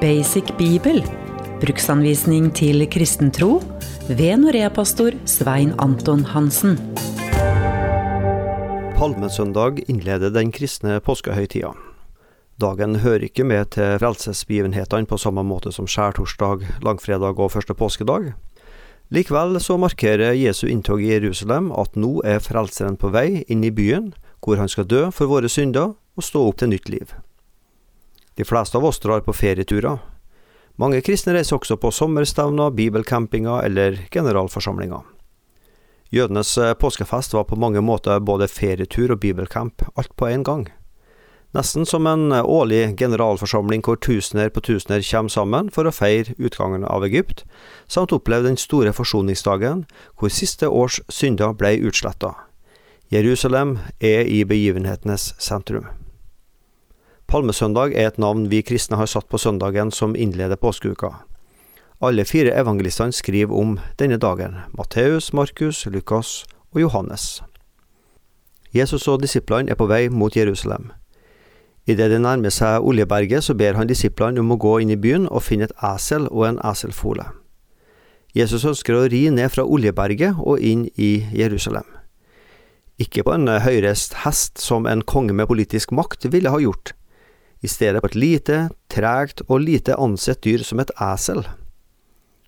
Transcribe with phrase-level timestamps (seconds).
[0.00, 1.02] Basic bibel.
[1.60, 3.58] Bruksanvisning til kristentro.
[4.08, 6.78] Ved Norea-pastor Svein Anton Hansen.
[8.96, 11.74] Palmesøndag innleder den kristne påskehøytida.
[12.56, 18.32] Dagen hører ikke med til frelsesbegivenhetene på samme måte som skjærtorsdag, langfredag og første påskedag.
[19.12, 23.74] Likevel så markerer Jesu inntog i Jerusalem at nå er Frelseren på vei inn i
[23.74, 27.12] byen, hvor han skal dø for våre synder og stå opp til nytt liv.
[28.40, 29.98] De fleste av oss drar på ferieturer.
[30.80, 35.02] Mange kristne reiser også på sommerstevner, bibelcampinger eller generalforsamlinger.
[36.08, 40.64] Jødenes eh, påskefest var på mange måter både ferietur og bibelcamp, alt på en gang.
[41.52, 46.32] Nesten som en eh, årlig generalforsamling hvor tusener på tusener kommer sammen for å feire
[46.40, 47.44] utgangen av Egypt,
[47.92, 49.84] samt oppleve den store forsoningsdagen,
[50.16, 52.38] hvor siste års synder ble utsletta.
[53.12, 55.92] Jerusalem er i begivenhetenes sentrum.
[57.30, 61.12] Palmesøndag er et navn vi kristne har satt på søndagen som innleder påskeuka.
[62.02, 67.42] Alle fire evangelistene skriver om denne dagen, Matteus, Markus, Lukas og Johannes.
[68.74, 70.90] Jesus og disiplene er på vei mot Jerusalem.
[71.86, 75.30] Idet de nærmer seg Oljeberget, så ber han disiplene om å gå inn i byen
[75.30, 77.30] og finne et esel og en eselfole.
[78.34, 81.86] Jesus ønsker å ri ned fra Oljeberget og inn i Jerusalem.
[82.98, 86.96] Ikke på en høyreist hest som en konge med politisk makt ville ha gjort,
[87.62, 91.44] i stedet på et lite, tregt og lite ansett dyr som et esel.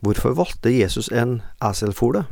[0.00, 2.24] Hvorfor valgte Jesus en eselfole?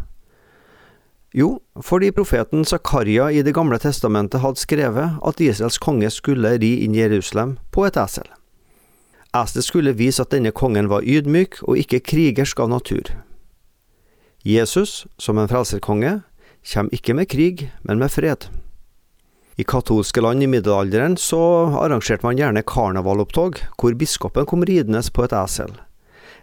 [1.34, 6.78] Jo, fordi profeten Zakaria i Det gamle testamentet hadde skrevet at Israels konge skulle ri
[6.84, 8.24] inn Jerusalem på et esel.
[9.36, 13.12] Eselet skulle vise at denne kongen var ydmyk og ikke krigersk av natur.
[14.44, 16.22] Jesus, som en frelserkonge,
[16.72, 18.48] kommer ikke med krig, men med fred.
[19.59, 21.41] I katolske land i middelalderen så
[21.81, 25.73] arrangerte man gjerne karnevalopptog, hvor biskopen kom ridende på et esel.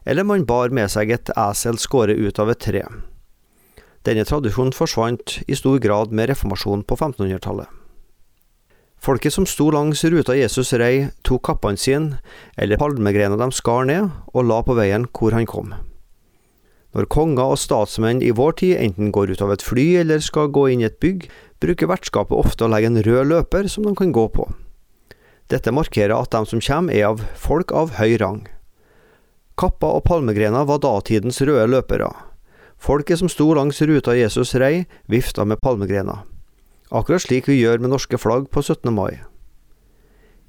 [0.03, 2.83] Eller man bar med seg et esel skåret ut av et tre.
[4.03, 7.71] Denne tradisjonen forsvant i stor grad med reformasjonen på 1500-tallet.
[8.99, 12.19] Folket som sto langs ruta Jesus rei, tok kappene sine,
[12.57, 15.71] eller palmegrener de skar ned, og la på veien hvor han kom.
[16.95, 20.47] Når konger og statsmenn i vår tid enten går ut av et fly eller skal
[20.55, 21.25] gå inn i et bygg,
[21.59, 24.47] bruker vertskapet ofte å legge en rød løper som de kan gå på.
[25.51, 28.45] Dette markerer at de som kommer er av folk av høy rang.
[29.59, 32.09] Kappa og palmegrener var datidens røde løpere.
[32.79, 36.23] Folket som sto langs ruta Jesus rei, vifta med palmegrener.
[36.95, 38.91] Akkurat slik vi gjør med norske flagg på 17.
[38.95, 39.19] mai.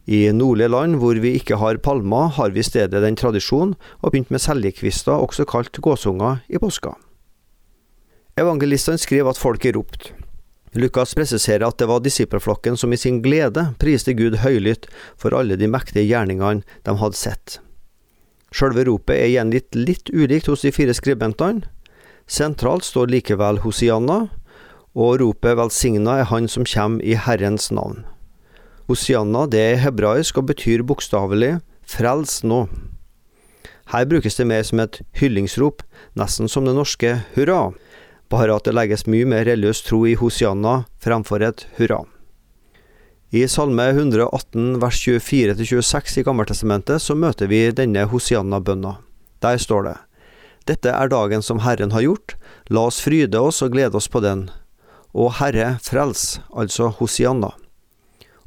[0.06, 4.12] I nordlige land hvor vi ikke har palmer, har vi i stedet den tradisjonen og
[4.12, 6.94] begynt med seljekvister, også kalt gåsunger, i påska.
[8.38, 10.14] Evangelistene skriver at folket ropte.
[10.76, 14.86] Lukas presiserer at det var disippelflokken som i sin glede priste Gud høylytt
[15.16, 17.58] for alle de mektige gjerningene de hadde sett.
[18.54, 21.64] Sjølve ropet er gjengitt litt ulikt hos de fire skribentene.
[22.26, 24.26] Sentralt står likevel Hosianna,
[24.96, 28.04] og ropet velsigna er han som kommer i Herrens navn.
[28.86, 31.56] Hosianna det er hebraisk og betyr bokstavelig
[31.90, 32.66] frels nå.
[33.90, 35.82] Her brukes det mer som et hyllingsrop,
[36.18, 37.72] nesten som det norske hurra,
[38.30, 42.04] bare at det legges mye mer religiøs tro i Hosianna fremfor et hurra.
[43.34, 48.96] I Salme 118 vers 24-26 i Gammeltestamentet så møter vi denne Hosianna-bønna.
[49.42, 49.96] Der står det
[50.70, 52.38] Dette er dagen som Herren har gjort,
[52.70, 54.48] la oss fryde oss og glede oss på den.
[55.10, 57.52] Og Herre, frels, altså Hosianna.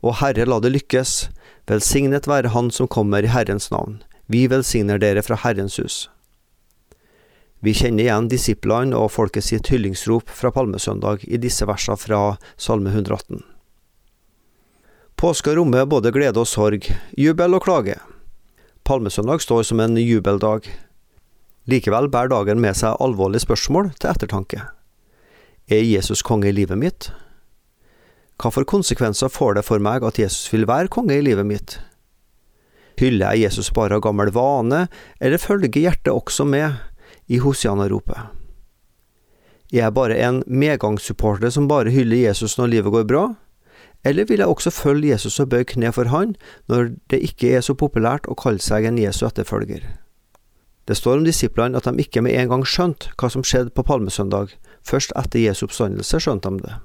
[0.01, 1.29] Og Herre, la det lykkes,
[1.67, 3.99] velsignet være Han som kommer i Herrens navn.
[4.27, 6.07] Vi velsigner dere fra Herrens hus.
[7.59, 12.93] Vi kjenner igjen disiplene og folket sitt hyllingsrop fra palmesøndag i disse versene fra Salme
[12.93, 13.41] 118.
[15.19, 16.87] Påska rommer både glede og sorg,
[17.19, 17.97] jubel og klage.
[18.87, 20.69] Palmesøndag står som en jubeldag.
[21.67, 24.61] Likevel bærer dagen med seg alvorlige spørsmål til ettertanke.
[25.67, 27.09] Er Jesus konge i livet mitt?
[28.39, 31.75] Hva for konsekvenser får det for meg at Jesus vil være konge i livet mitt?
[32.99, 34.85] Hyller jeg Jesus bare av gammel vane,
[35.19, 36.79] eller følger hjertet også med
[37.28, 38.31] i Hosianna-ropet.
[39.72, 43.25] Jeg er bare en medgangssupporter som bare hyller Jesus når livet går bra,
[44.08, 46.37] eller vil jeg også følge Jesus og bøye kne for han
[46.72, 49.84] når det ikke er så populært å kalle seg en Jesu etterfølger?
[50.87, 53.84] Det står om disiplene at de ikke med en gang skjønte hva som skjedde på
[53.85, 54.55] palmesøndag,
[54.87, 56.79] først etter Jesu oppstandelse skjønte de det.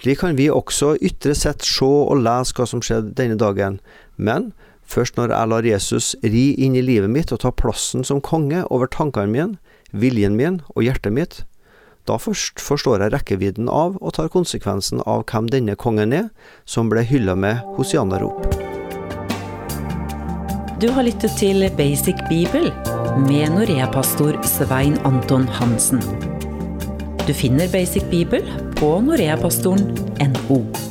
[0.00, 3.80] Slik kan vi også ytre sett se og lese hva som skjedde denne dagen,
[4.16, 4.52] men
[4.90, 8.64] Først når jeg lar Jesus ri inn i livet mitt og ta plassen som konge
[8.74, 9.58] over tankene mine,
[9.94, 11.36] viljen min og hjertet mitt,
[12.10, 16.26] da først forstår jeg rekkevidden av og tar konsekvensen av hvem denne kongen er,
[16.66, 18.42] som ble hylla med hosianarop.
[20.82, 22.72] Du har lyttet til Basic Bibel
[23.28, 26.02] med Norea-pastor Svein Anton Hansen.
[27.26, 28.42] Du finner Basic Bibel
[28.74, 30.89] på noreapastoren.no.